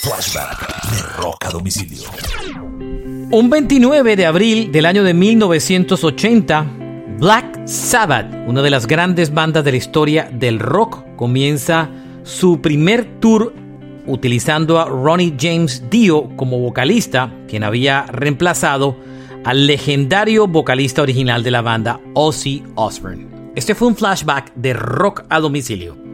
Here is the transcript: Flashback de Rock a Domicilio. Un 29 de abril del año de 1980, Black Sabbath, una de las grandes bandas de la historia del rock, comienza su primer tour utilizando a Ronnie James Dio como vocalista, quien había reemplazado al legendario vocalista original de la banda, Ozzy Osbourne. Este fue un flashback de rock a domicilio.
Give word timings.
Flashback 0.00 0.92
de 0.92 1.02
Rock 1.20 1.44
a 1.44 1.50
Domicilio. 1.50 2.08
Un 3.32 3.50
29 3.50 4.14
de 4.14 4.26
abril 4.26 4.70
del 4.70 4.86
año 4.86 5.02
de 5.02 5.12
1980, 5.12 6.66
Black 7.18 7.66
Sabbath, 7.66 8.32
una 8.46 8.62
de 8.62 8.70
las 8.70 8.86
grandes 8.86 9.34
bandas 9.34 9.64
de 9.64 9.72
la 9.72 9.76
historia 9.76 10.30
del 10.32 10.60
rock, 10.60 11.04
comienza 11.16 11.90
su 12.22 12.60
primer 12.60 13.18
tour 13.18 13.52
utilizando 14.06 14.78
a 14.78 14.84
Ronnie 14.84 15.34
James 15.36 15.90
Dio 15.90 16.28
como 16.36 16.60
vocalista, 16.60 17.34
quien 17.48 17.64
había 17.64 18.02
reemplazado 18.02 18.96
al 19.44 19.66
legendario 19.66 20.46
vocalista 20.46 21.02
original 21.02 21.42
de 21.42 21.50
la 21.50 21.62
banda, 21.62 22.00
Ozzy 22.14 22.62
Osbourne. 22.76 23.26
Este 23.56 23.74
fue 23.74 23.88
un 23.88 23.96
flashback 23.96 24.54
de 24.54 24.74
rock 24.74 25.24
a 25.28 25.40
domicilio. 25.40 26.07